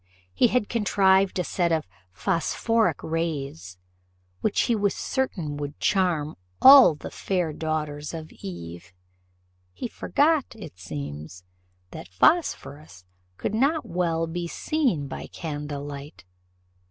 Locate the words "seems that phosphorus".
10.79-13.05